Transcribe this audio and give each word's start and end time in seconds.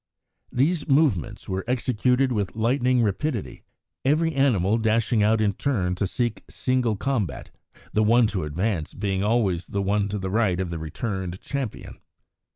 These 0.51 0.87
movements 0.87 1.47
were 1.47 1.63
executed 1.67 2.31
with 2.31 2.55
lightning 2.55 3.03
rapidity, 3.03 3.61
every 4.03 4.33
animal 4.33 4.79
dashing 4.79 5.21
out 5.21 5.39
in 5.39 5.53
turn 5.53 5.93
to 5.93 6.07
seek 6.07 6.43
single 6.49 6.95
combat, 6.95 7.51
the 7.93 8.01
one 8.01 8.25
to 8.33 8.43
advance 8.43 8.95
being 8.95 9.23
always 9.23 9.67
the 9.67 9.81
one 9.83 10.09
to 10.09 10.17
the 10.17 10.31
right 10.31 10.59
of 10.59 10.71
the 10.71 10.79
returned 10.79 11.39
champion. 11.39 11.99